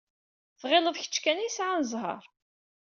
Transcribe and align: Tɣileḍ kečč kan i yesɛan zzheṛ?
Tɣileḍ 0.59 0.95
kečč 0.97 1.15
kan 1.23 1.41
i 1.41 1.45
yesɛan 1.45 1.83
zzheṛ? 1.89 2.23